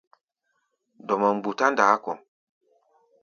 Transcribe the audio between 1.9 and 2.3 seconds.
kɔ̧.